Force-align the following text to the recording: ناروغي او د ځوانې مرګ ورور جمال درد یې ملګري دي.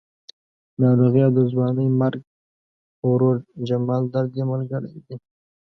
ناروغي 0.81 1.21
او 1.25 1.31
د 1.37 1.39
ځوانې 1.51 1.85
مرګ 2.01 2.21
ورور 3.09 3.37
جمال 3.67 4.03
درد 4.13 4.31
یې 4.39 4.43
ملګري 4.51 4.93
دي. 5.05 5.15